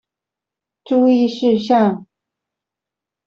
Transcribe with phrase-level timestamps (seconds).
[0.83, 2.07] 注意事項